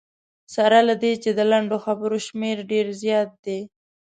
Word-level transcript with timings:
سره 0.55 0.79
له 0.87 0.93
دې 1.03 1.13
چې 1.23 1.29
د 1.37 1.39
لنډو 1.51 1.77
خبرو 1.85 2.17
شمېر 2.27 2.57
ډېر 2.71 2.85
زیات 3.01 3.29
دی. 3.45 3.59